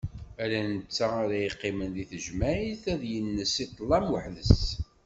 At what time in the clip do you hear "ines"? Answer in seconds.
3.17-3.55